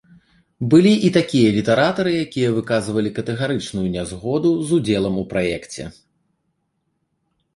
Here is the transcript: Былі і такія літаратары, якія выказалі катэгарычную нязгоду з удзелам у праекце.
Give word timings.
Былі 0.69 0.93
і 1.07 1.09
такія 1.17 1.49
літаратары, 1.57 2.13
якія 2.25 2.49
выказалі 2.55 3.11
катэгарычную 3.17 3.85
нязгоду 3.97 4.49
з 4.69 4.79
удзелам 4.81 5.15
у 5.25 5.29
праекце. 5.35 5.83